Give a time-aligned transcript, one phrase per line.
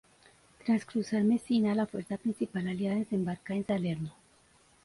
[0.65, 4.15] Tras cruzar Mesina, la fuerza principal aliada desembarca en Salerno.